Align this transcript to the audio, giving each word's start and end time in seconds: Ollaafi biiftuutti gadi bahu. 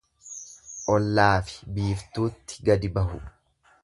Ollaafi 0.93 1.69
biiftuutti 1.75 2.65
gadi 2.71 2.91
bahu. 2.97 3.21